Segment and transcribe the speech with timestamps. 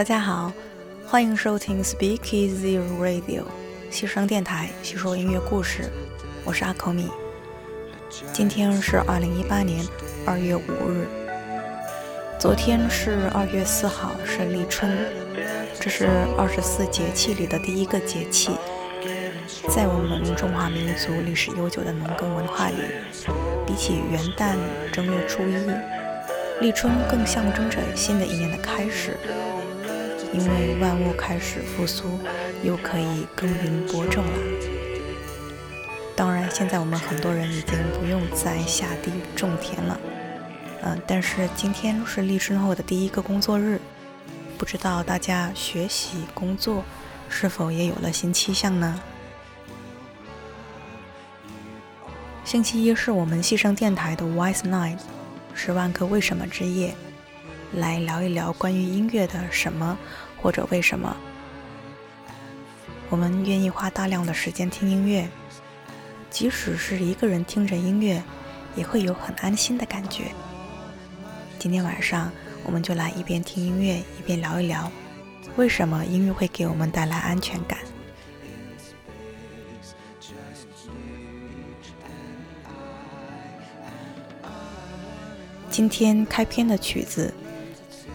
[0.00, 0.50] 大家好，
[1.06, 3.42] 欢迎收听 Speak Easy Radio
[3.90, 5.90] 西声电台，细说音乐故事，
[6.42, 7.10] 我是阿口米。
[8.32, 9.86] 今天是二零一八年
[10.24, 11.06] 二月五日，
[12.38, 14.90] 昨天是二月四号，是立春，
[15.78, 18.52] 这是二十四节气里的第一个节气。
[19.68, 22.76] 在我们中华民族历史悠久的农耕文化里，
[23.66, 24.56] 比起元旦、
[24.90, 29.14] 正月初一，立春更象征着新的一年的开始。
[30.32, 32.18] 因为万物开始复苏，
[32.62, 34.32] 又可以耕耘播种了。
[36.14, 40.00] 当然，现在我们很多人已经不用再下地种田了，
[40.82, 43.80] 嗯、但是今天是立春后的第一个工作日，
[44.58, 46.84] 不知道大家学习工作
[47.28, 49.00] 是否也有了新气象呢？
[52.44, 54.98] 星期一是我们西声电台的 Wise Night，
[55.54, 56.94] 十万个为什么之夜，
[57.74, 59.96] 来聊一聊关于音乐的什么
[60.36, 61.16] 或者为什么。
[63.08, 65.28] 我们愿意花大量的时间听音乐，
[66.30, 68.22] 即使是一个人听着音乐，
[68.76, 70.32] 也会有很安心的感觉。
[71.58, 72.30] 今天晚上
[72.64, 74.90] 我们就来一边听音乐一边聊一聊，
[75.56, 77.78] 为什么音乐会给我们带来安全感。
[85.68, 87.32] 今天开篇的曲子，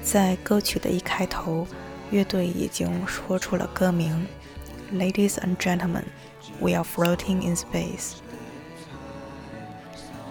[0.06, 1.68] 在歌曲的一开头，
[2.12, 4.28] 乐队已经说出了歌名
[4.94, 6.04] ：“Ladies and gentlemen,
[6.60, 8.18] we are floating in space。”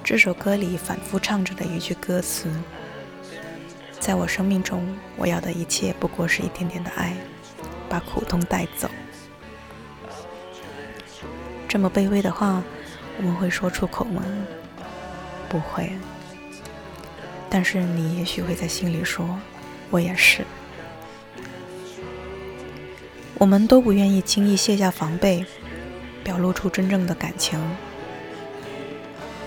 [0.04, 2.48] 这首歌里反复唱着的一句歌词
[3.98, 4.86] ：“在我生命中，
[5.16, 7.16] 我要的一切不过是一点点的爱，
[7.88, 8.88] 把苦痛带走。”
[11.66, 12.62] 这么卑微的话，
[13.18, 14.22] 我们会说出口吗？
[15.48, 15.90] 不会。
[17.50, 19.36] 但是你也许会在心里说
[19.94, 20.44] ：“我也是。”
[23.38, 25.46] 我们都不愿意轻易卸下防备，
[26.24, 27.60] 表露出真正的感情。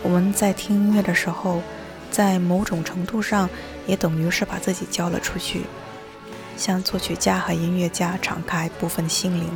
[0.03, 1.61] 我们在听音乐的时候，
[2.09, 3.49] 在某种程度上
[3.85, 5.63] 也等于是把自己交了出去，
[6.55, 9.49] 向作曲家和音乐家敞开部分心灵。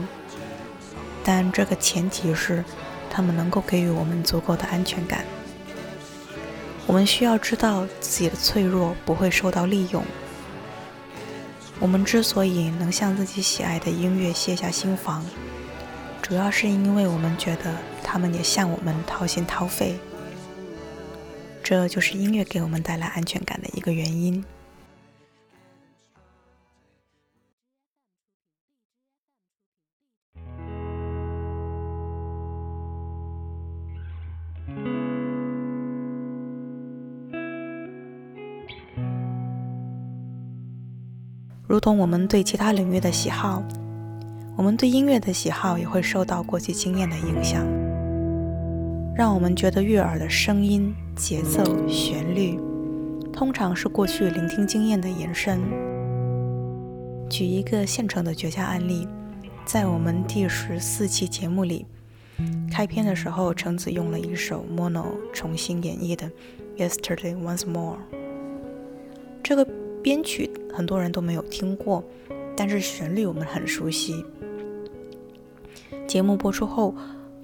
[1.24, 2.66] 但这个前提是，
[3.10, 5.24] 他们能够给予我们足够的安全感。
[6.88, 10.04] 我们需要知道自己的脆弱不会受到利用。
[11.82, 15.26] 我们之所以能向自己喜爱的音乐卸下心防，
[16.22, 19.98] 主要是因为我们觉得他们也向我们掏心掏肺。
[21.64, 24.46] 这就是音乐给我们带来安全感的一个原因。
[41.72, 43.64] 如同我们对其他领域的喜好，
[44.58, 47.66] 我们对音乐的喜好也会受到过去经验的影响，
[49.16, 52.60] 让我们觉得悦耳的声音、节奏、旋律，
[53.32, 55.62] 通常是过去聆听经验的延伸。
[57.30, 59.08] 举一个现成的绝佳案例，
[59.64, 61.86] 在我们第十四期节目里，
[62.70, 66.30] 开篇的时候，橙子用了一首 Mono 重新演绎的
[66.90, 67.96] 《Yesterday Once More》，
[69.42, 69.66] 这个。
[70.02, 72.04] 编曲很多人都没有听过，
[72.56, 74.26] 但是旋律我们很熟悉。
[76.08, 76.96] 节目播出后，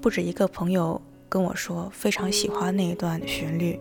[0.02, 3.80] 不止一个朋友跟我说非常喜欢那一段旋律。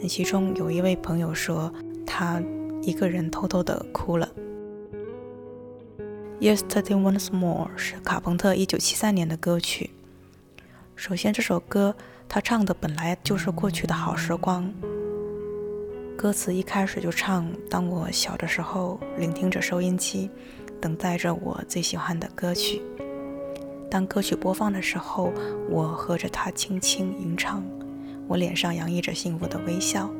[0.00, 1.72] 那其中有一位朋友说，
[2.06, 2.42] 他
[2.82, 4.28] 一个人偷偷的哭了。
[6.40, 9.90] Yesterday Once More 是卡朋特1973年的歌曲。
[10.96, 11.94] 首先，这首歌
[12.28, 14.72] 他唱的本来就是过去的好时光。
[16.20, 20.28] 歌词一开始就唱：“当我小的时候，聆听着收音机，
[20.78, 22.82] 等待着我最喜欢的歌曲。
[23.90, 25.32] 当歌曲播放的时候，
[25.70, 27.64] 我和着它轻轻吟唱，
[28.28, 30.10] 我脸上洋溢着幸福的微笑。”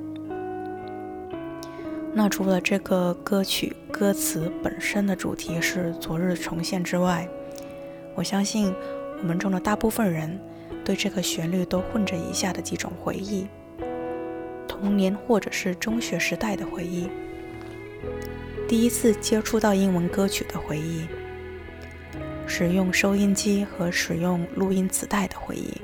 [2.14, 7.28] 那除了这个歌曲歌词本身的主题是昨日重现之外，
[8.14, 8.74] 我相信
[9.18, 10.40] 我们中的大部分人
[10.82, 13.46] 对这个旋律都混着以下的几种回忆。
[14.80, 17.06] 童年或者是中学时代的回忆，
[18.66, 21.06] 第一次接触到英文歌曲的回忆，
[22.46, 25.78] 使用收音机和使用录音磁带的回忆，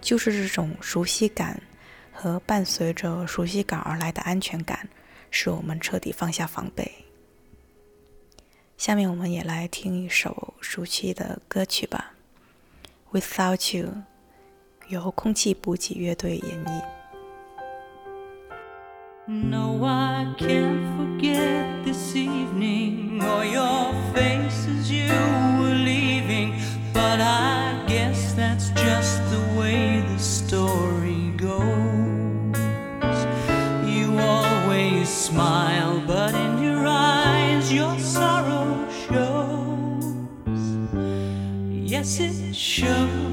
[0.00, 1.62] 就是这种熟悉感
[2.10, 4.88] 和伴随着熟悉感而来的安全感，
[5.30, 6.90] 使我们彻底放下防备。
[8.78, 12.14] 下面我们也来听一首熟悉的歌曲吧，
[13.20, 13.86] 《Without You》。
[14.89, 16.95] 由空气补给乐队演绎。
[19.27, 25.09] No, I can't forget this evening or your face as you
[25.59, 26.53] were leaving.
[26.93, 32.59] But I guess that's just the way the story goes.
[33.83, 40.05] You always smile, but in your eyes your sorrow shows.
[41.71, 43.28] Yes, it shows.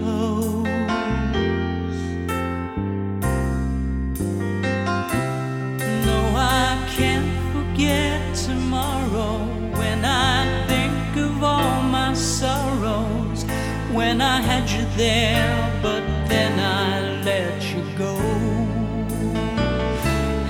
[14.98, 18.18] There, but then I let you go.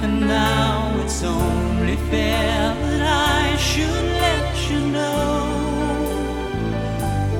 [0.04, 5.44] And now it's only fair that I should let you know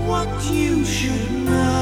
[0.06, 1.77] what you should know.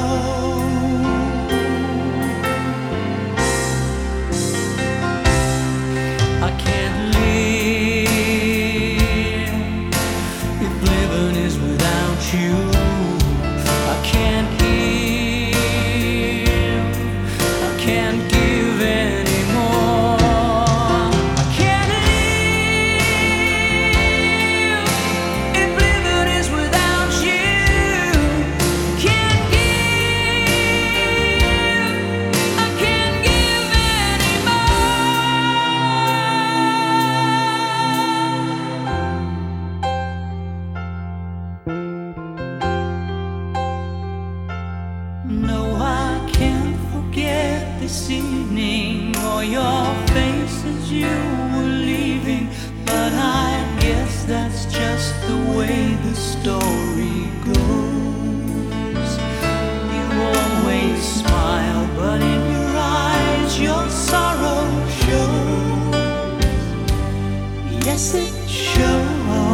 [68.78, 68.84] 骄
[69.30, 69.45] 傲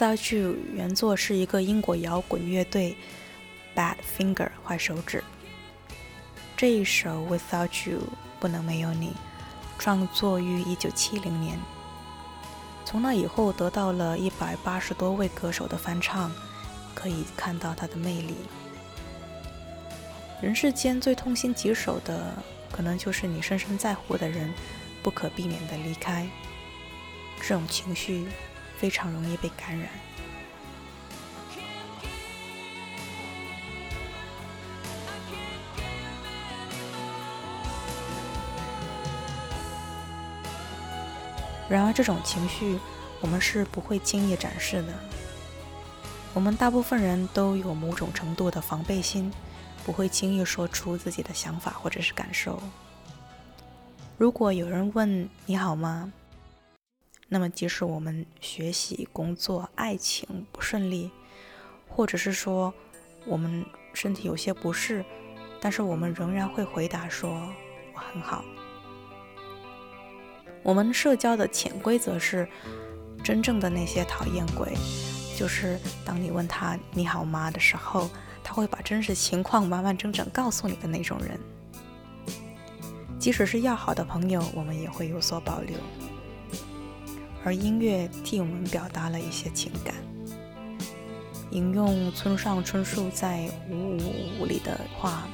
[0.00, 0.34] without.
[0.34, 2.96] You 原作是一个英国摇滚乐队
[3.76, 5.22] Bad Finger 坏手指。
[6.56, 8.00] 这一首 Without You
[8.38, 9.12] 不能没有你，
[9.78, 11.58] 创作于1970年。
[12.86, 16.32] 从那以后得到了一百八十多位歌手的翻唱，
[16.94, 18.34] 可以看到它的魅力。
[20.40, 22.34] 人世间最痛心疾首的，
[22.72, 24.52] 可能就是你深深在乎的人
[25.02, 26.26] 不可避免的离开，
[27.38, 28.26] 这种情绪
[28.80, 29.90] 非常容易被感染。
[41.68, 42.78] 然而，这种情绪
[43.20, 44.94] 我们是不会轻易展示的。
[46.32, 49.30] 我们大部分人都有某种程度的防备心，
[49.84, 52.58] 不会轻易说出自己的想法或者是感受。
[54.16, 56.12] 如果有人问你好吗，
[57.32, 61.12] 那么即使我们学习、工作、爱情不顺利，
[61.88, 62.74] 或者是说
[63.24, 65.04] 我们身体有些不适，
[65.60, 67.30] 但是我们仍然会回答说
[67.94, 68.44] “我很好”。
[70.64, 72.48] 我们社交的潜规则是，
[73.22, 74.74] 真正的那些讨厌鬼，
[75.38, 78.10] 就是当你问他“你好吗”的时候，
[78.42, 81.38] 他会把真实情况完完整整告诉你的那种人。
[83.20, 85.78] 即使是要好的朋友，我们也会有所保留。
[87.44, 89.94] 而音乐替我们表达了一些情感。
[91.50, 95.28] 引用村上春树在《五五五》里的话，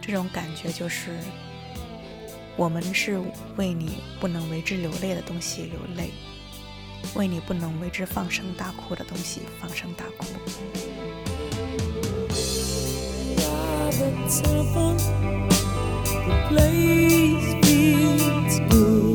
[0.00, 1.16] 这种感觉就是。
[2.56, 3.18] 我们是
[3.56, 6.10] 为你不能为之流泪的东西流泪，
[7.14, 10.26] 为你不能为之放声大哭的东西放声大哭。
[13.92, 14.96] The temple,
[16.04, 19.09] the place feels good.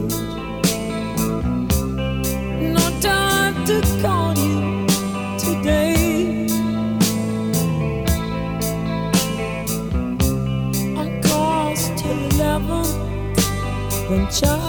[14.10, 14.65] than child.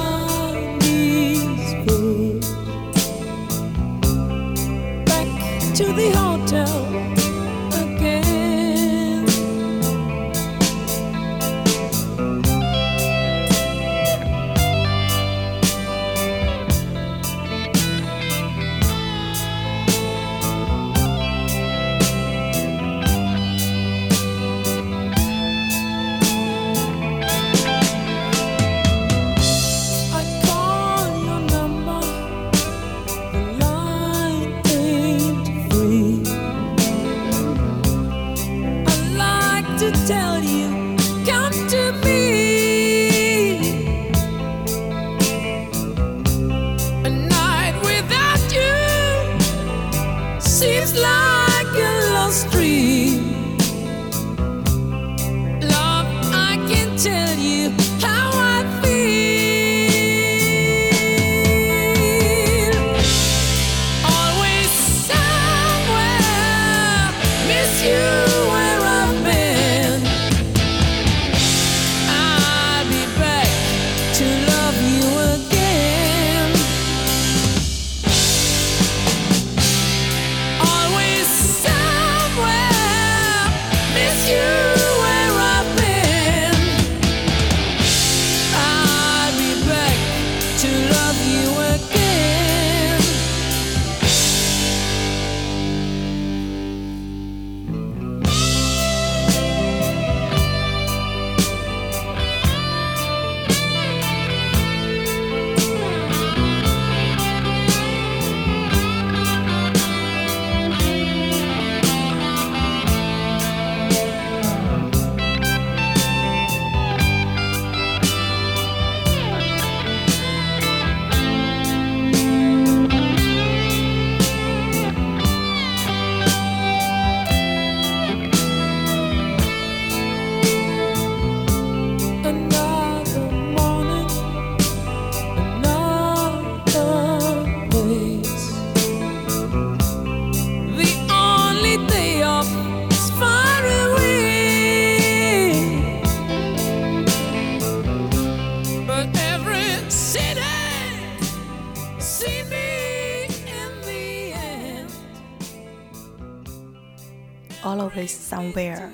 [158.06, 158.88] Somewhere，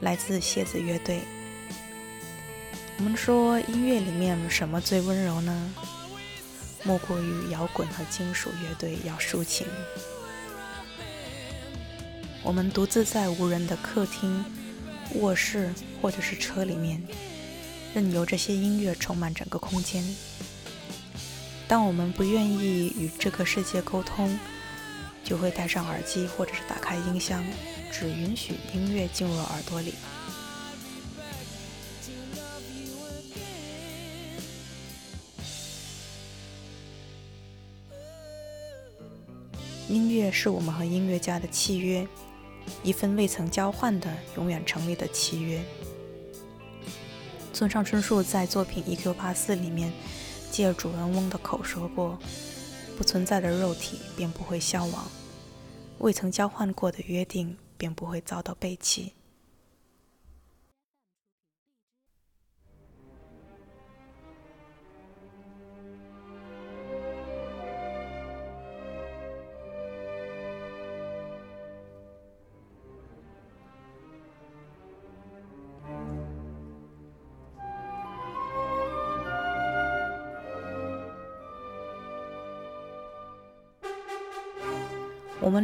[0.00, 1.20] 来自蝎子乐队。
[2.98, 5.72] 我们说音乐里面什么最温柔呢？
[6.82, 9.66] 莫过于摇滚和金属乐队要抒情。
[12.42, 14.44] 我们独自在无人的客厅、
[15.16, 15.70] 卧室
[16.00, 17.02] 或者是车里面，
[17.94, 20.02] 任由这些音乐充满整个空间。
[21.68, 24.38] 当我们不愿意与这个世界沟通，
[25.22, 27.44] 就会戴上耳机或者是打开音箱，
[27.90, 29.94] 只允许音乐进入耳朵里。
[39.88, 42.06] 音乐是我们和音乐家的契约，
[42.84, 45.60] 一份未曾交换的、永远成立的契约。
[47.52, 49.12] 村上春树在作品《E.Q.
[49.14, 49.92] 八四》里面，
[50.52, 52.16] 借主人翁的口说过
[52.96, 55.10] ：“不存在的肉体便不会消亡，
[55.98, 59.14] 未曾交换过的约定便不会遭到背弃。”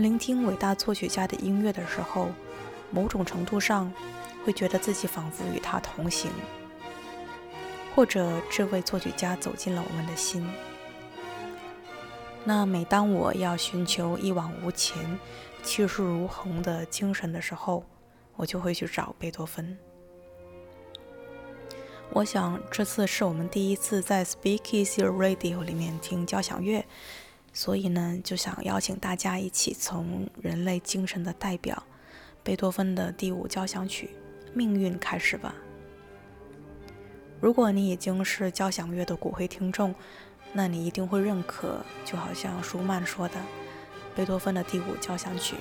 [0.03, 2.29] 聆听伟大作曲家的音乐的时候，
[2.91, 3.93] 某种程度上
[4.45, 6.31] 会觉得自己仿佛与他同行，
[7.95, 10.49] 或者这位作曲家走进了我们的心。
[12.45, 15.19] 那每当我要寻求一往无前、
[15.63, 17.85] 气势如虹的精神的时候，
[18.37, 19.77] 我就会去找贝多芬。
[22.11, 26.85] 我想这次是我们第一次在 Speakeasy Radio 里面听交响乐。
[27.57, 31.83] 所以呢，就想邀请大家一起从人类精神的代表
[32.43, 34.11] 贝多芬的第五交响曲
[34.53, 35.55] 《命运》开始吧。
[37.41, 39.95] 如果你已经是交响乐的骨灰听众，
[40.53, 43.41] 那你一定会认可，就好像舒曼说的，
[44.15, 45.57] 贝多芬的第五交响曲，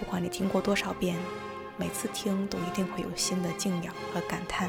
[0.00, 1.16] 不管你听过多少遍，
[1.76, 4.68] 每次听都一定会有新的敬仰和感叹。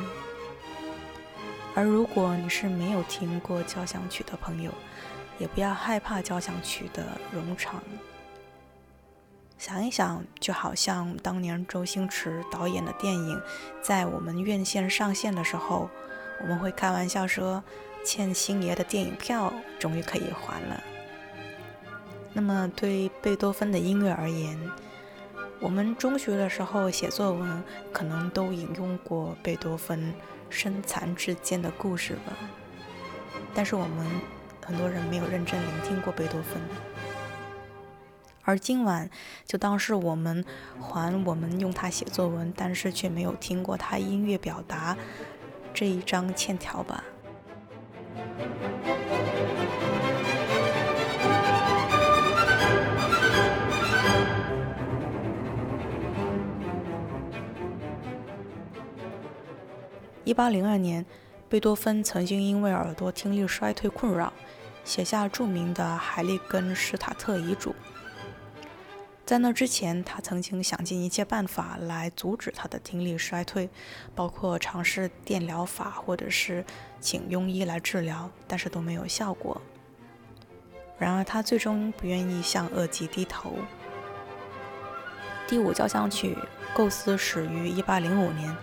[1.74, 4.72] 而如果你是没有听过交响曲的朋友，
[5.42, 7.82] 也不要害怕交响曲的冗长。
[9.58, 13.42] 想一想，就好像当年周星驰导演的电影
[13.82, 15.90] 在我们院线上线的时候，
[16.42, 17.64] 我们会开玩笑说
[18.06, 20.84] ：“欠星爷的电影票终于可以还了。”
[22.34, 24.56] 那么，对贝多芬的音乐而言，
[25.60, 30.14] 我们中学的时候写作文可能都引用过贝多芬
[30.52, 32.34] 身残志坚的故事吧，
[33.56, 34.08] 但是我们。
[34.72, 36.62] 很多人没有认真聆听过贝多芬，
[38.44, 39.10] 而今晚
[39.46, 40.46] 就当是我们
[40.80, 44.96] 还我们用它写作文，但是却没有听过他音乐表达
[45.74, 47.04] 这一张欠条吧。
[60.24, 61.06] 一八零二年。
[61.50, 64.32] 贝多芬曾经因为耳朵听力衰退困扰，
[64.84, 67.70] 写下著名的《海利根施塔特遗嘱》。
[69.26, 73.70] 在那之前，他曾经想尽一切办法来阻止他的听力衰退，
[74.14, 76.66] 包括尝试电疗法或者是
[77.00, 79.62] 请庸医来治疗，但是都没有效果。
[80.98, 83.56] 然而，他最终不愿意向恶疾低头。
[85.48, 86.38] 第五交响曲
[86.76, 88.58] 构思始于1805年，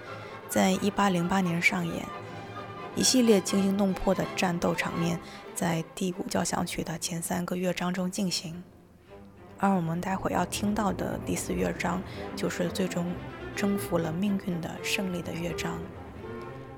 [0.49, 2.05] 在1808年上演。
[2.97, 5.21] 一系列惊心动魄的战斗场面
[5.55, 8.63] 在第五交响曲的前三个乐章中进行，
[9.59, 12.03] 而我们待会要听到的第四乐章
[12.35, 13.15] 就是最终
[13.55, 15.79] 征服了命运的胜利的乐章。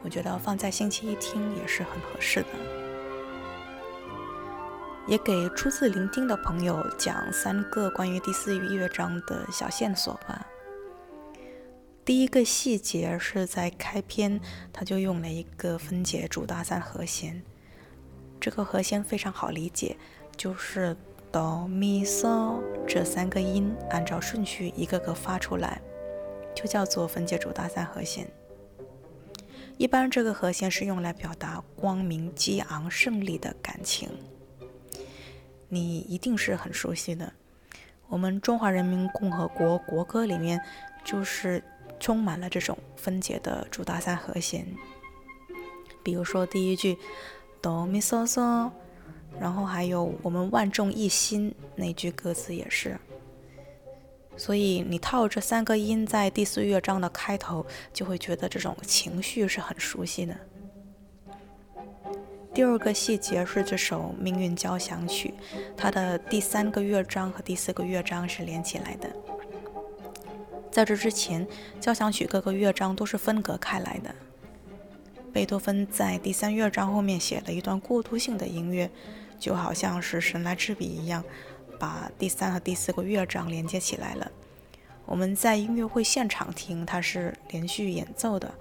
[0.03, 2.49] 我觉得放在星期一听也是很合适的。
[5.07, 10.47] 也给初次聆听的朋友讲三个关于第四乐章的小线索吧。
[12.11, 14.41] 第一个细节是在开篇，
[14.73, 17.41] 他就用了一个分解主大三和弦。
[18.41, 19.97] 这个和弦非常好理解，
[20.37, 20.97] 就是
[21.31, 25.81] 哆咪嗦这三个音按照顺序一个个发出来，
[26.53, 28.29] 就叫做分解主大三和弦。
[29.79, 34.11] 一般这个和弦是用来表达光明、激昂、胜利的感情。
[35.69, 37.33] 你一定是很熟悉的，
[38.09, 40.61] 我们中华人民共和国国歌里面
[41.05, 41.63] 就是。
[42.01, 44.67] 充满了这种分解的主大三和弦，
[46.03, 46.97] 比如说第一句
[47.61, 48.71] 哆咪嗦嗦，
[49.39, 52.99] 然后还有我们万众一心那句歌词也是。
[54.37, 60.35] 所以你套这三个音在第四乐章的开头，就会觉得这种情绪是很熟悉的。
[62.55, 65.35] 第二个细节是这首《命运交响曲》，
[65.77, 69.15] 它的第三个乐章和第四个乐章是连起来的。
[70.71, 71.47] 在这之前，
[71.81, 74.15] 交响曲各个乐章都是分隔开来的。
[75.33, 78.91] 贝多芬在第三乐章后面写了一段过渡性的音乐，
[79.39, 81.25] 就好像是神来之笔一样。
[81.79, 84.31] 把第三和第四个乐章连接起来了。
[85.07, 88.53] 我们在音乐会现场听，它是连续演奏的，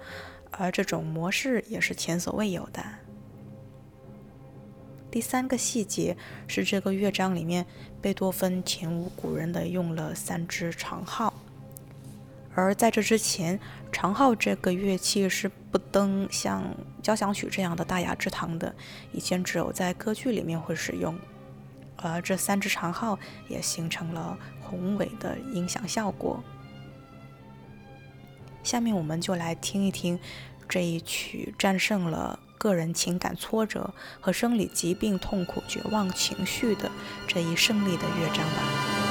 [0.50, 2.82] 而这种模式也是前所未有的。
[5.10, 7.66] 第三个细节是这个乐章里面，
[8.00, 11.29] 贝多芬前无古人的用了三支长号，
[12.60, 13.58] 而在这之前，
[13.90, 16.62] 长号这个乐器是不登像
[17.02, 18.74] 交响曲这样的大雅之堂的，
[19.12, 21.18] 以前只有在歌剧里面会使用。
[21.96, 23.18] 而这三支长号
[23.48, 26.42] 也形成了宏伟的音响效果。
[28.62, 30.18] 下面我们就来听一听
[30.68, 36.90] 这一曲战胜了个人情感挫折和生理疾病痛苦绝望情绪的
[37.26, 39.09] 这一胜利的乐章吧。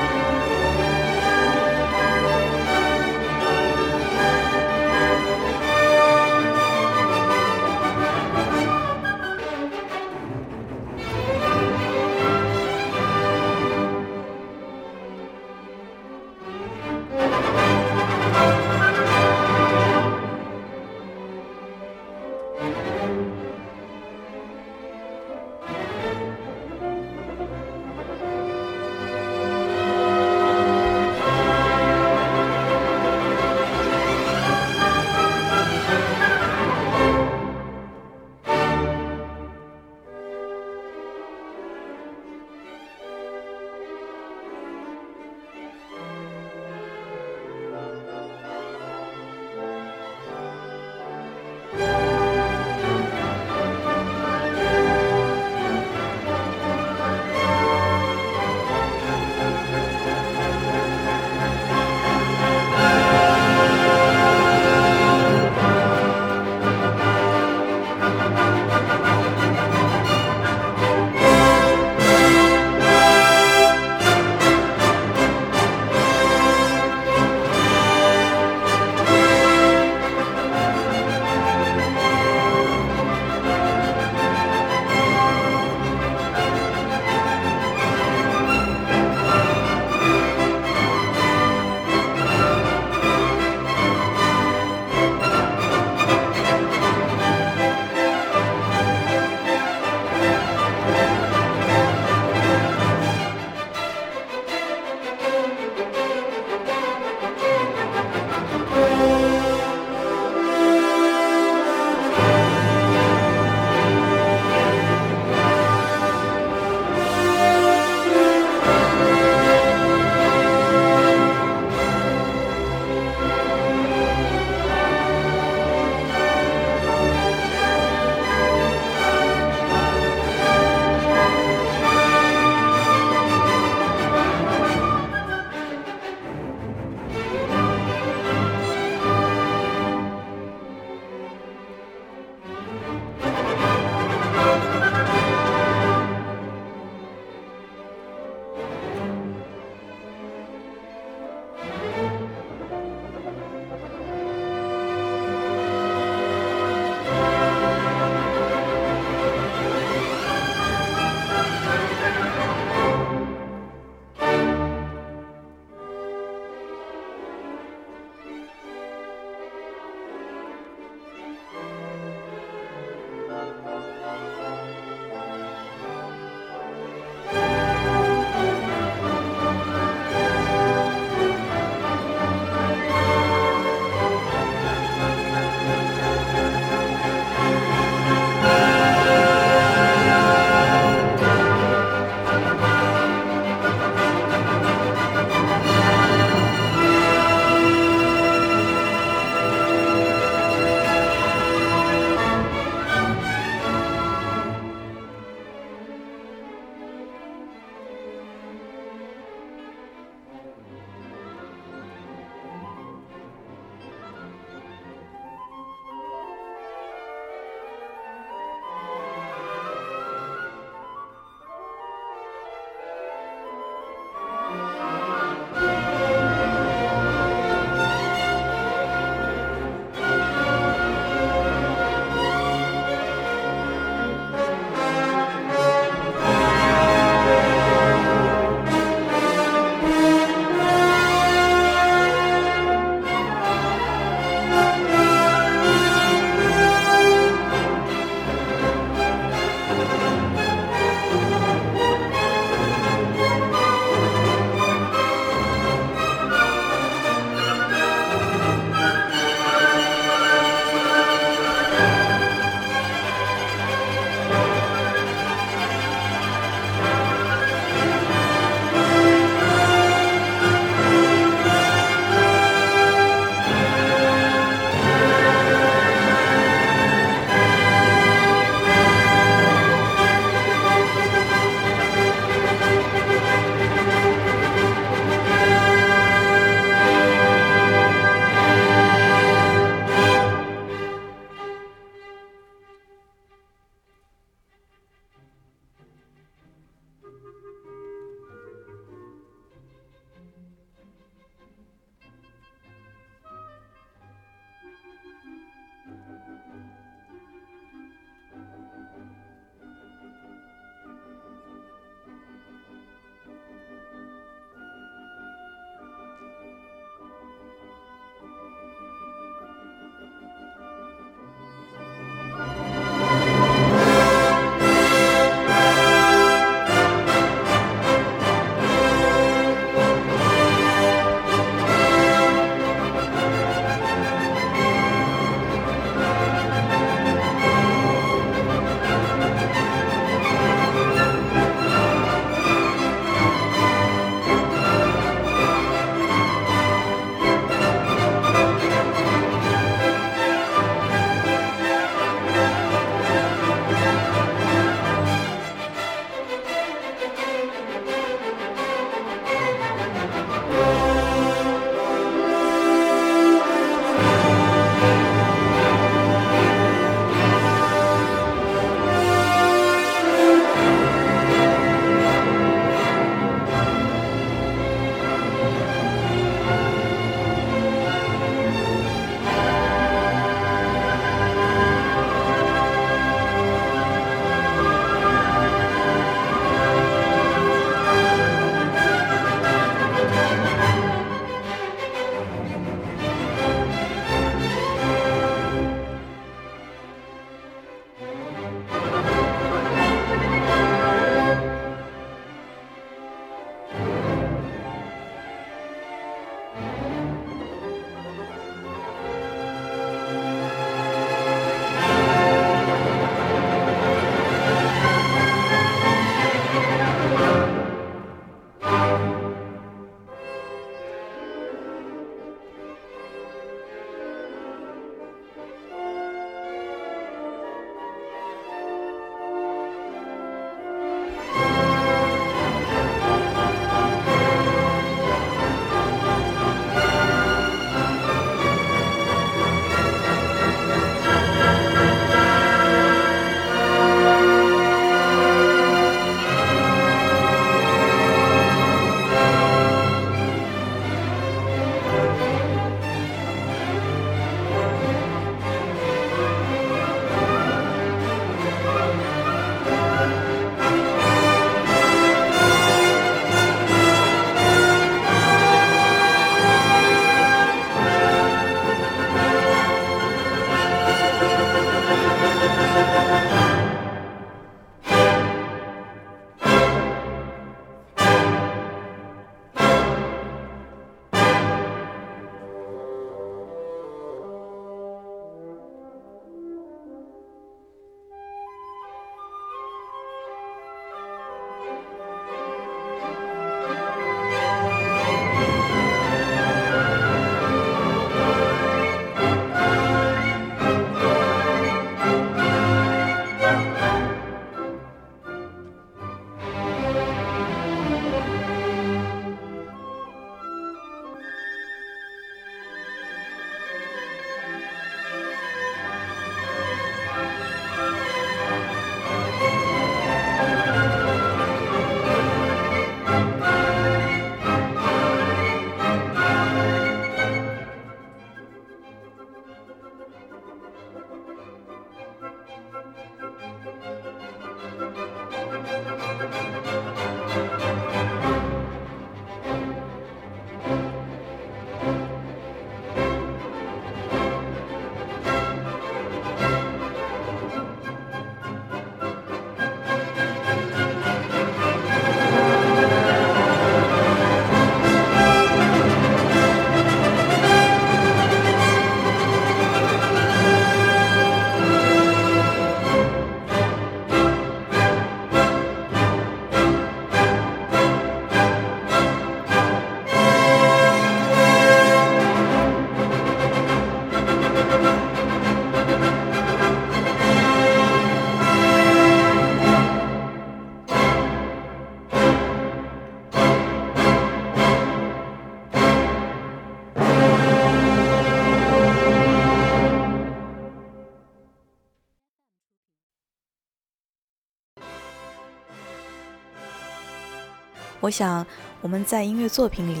[598.08, 598.46] 我想
[598.80, 600.00] 我们在音乐作品里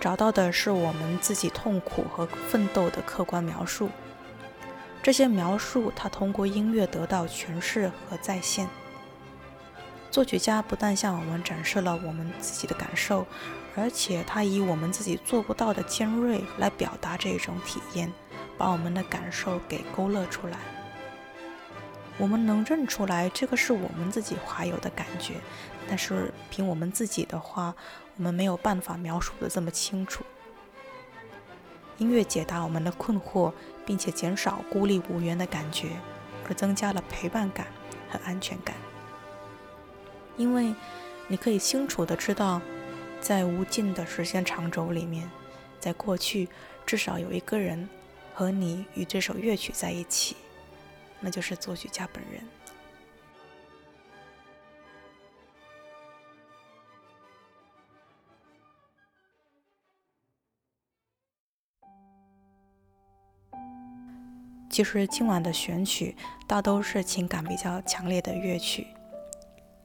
[0.00, 3.88] 找到的是我们自己痛苦和奋斗的客观描述。
[5.00, 8.66] 这些描述，它通过音乐得到诠释和再现。
[10.10, 13.24] 作曲家不但向我们展示了我们自己的感受，
[13.76, 18.12] 而且他以我们自己做不到的尖锐来表达这种体验，
[18.58, 20.56] 把我们的感受给勾勒出来。
[22.18, 25.34] 我们能认出来这个是我们自己怀有的感觉，
[25.88, 27.74] 但是凭我们自己的话，
[28.16, 30.24] 我们没有办法描述的这么清楚。
[31.98, 33.52] 音乐解答我们的困惑，
[33.86, 35.90] 并且减少孤立无援的感觉，
[36.46, 37.66] 而增加了陪伴感
[38.10, 38.76] 和安全感。
[40.36, 40.74] 因为
[41.28, 42.60] 你可以清楚的知道，
[43.20, 45.30] 在无尽的时间长轴里面，
[45.80, 46.48] 在过去
[46.84, 47.88] 至少有一个人
[48.34, 50.36] 和你与这首乐曲在一起，
[51.20, 52.42] 那就是作曲家本人。
[64.76, 66.14] 其实今晚的选曲
[66.46, 68.86] 大都是情感比较强烈的乐曲，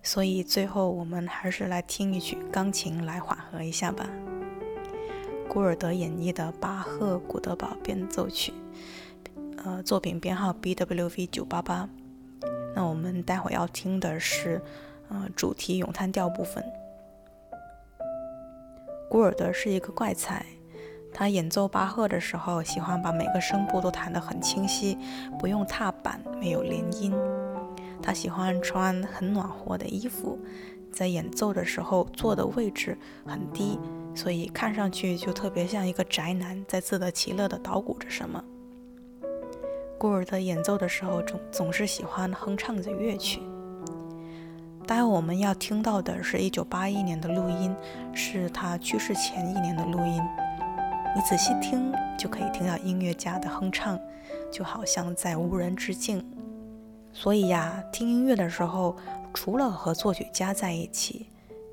[0.04, 4.06] 所以最后我们还是来听一曲钢琴来缓和一下吧。
[5.48, 8.54] 古尔德演绎的巴赫古德堡变奏曲，
[9.64, 11.88] 呃，作品编号 BWV 九八八。
[12.76, 14.62] 那我们待会要听的是，
[15.08, 16.62] 呃，主题咏叹调部分。
[19.10, 20.46] 古尔德是一个怪才。
[21.14, 24.98] 他演奏巴赫的时候，喜欢把每个声部都弹得很清晰，
[25.38, 27.14] 不用踏板，没有连音。
[28.02, 30.40] 他喜欢穿很暖和的衣服，
[30.92, 33.78] 在演奏的时候坐的位置很低，
[34.16, 38.44] 所以看上去就特别像一个宅男在自得其乐地捣鼓着什么。
[40.00, 43.40] 古尔德演奏的时候总总是喜欢哼唱着乐曲。
[44.88, 47.76] 待会我们要听到的是一九八一年的录音，
[48.14, 50.20] 是他去世前一年的录音。
[51.14, 54.00] 你仔细听，就可以听到音乐家的哼唱，
[54.50, 56.26] 就好像在无人之境。
[57.12, 58.96] 所以呀，听音乐的时候，
[59.34, 61.28] 除了和作曲家在一起，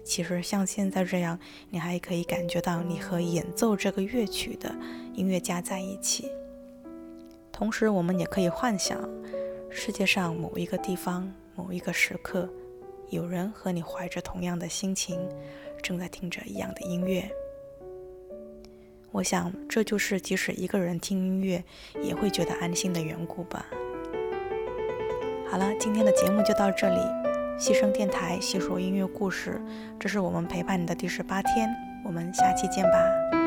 [0.04, 1.38] 其实像现在这样，
[1.70, 4.74] 你还可以感觉到你和演奏这个乐曲的
[5.14, 6.28] 音乐家在一起。
[7.52, 8.98] 同时，我们也可以幻想，
[9.70, 12.48] 世界上某一个地方、某一个时刻，
[13.10, 15.20] 有人和你怀着同样的心情，
[15.80, 17.30] 正在听着一样的音乐。
[19.10, 21.64] 我想，这就是即使一个人听音乐
[22.02, 23.64] 也会觉得安心的缘故吧。
[25.50, 27.00] 好了，今天的节目就到这里。
[27.58, 29.60] 西声电台细说音乐故事，
[29.98, 31.68] 这是我们陪伴你的第十八天，
[32.04, 33.37] 我们下期见吧。